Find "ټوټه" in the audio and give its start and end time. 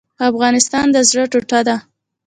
1.31-1.59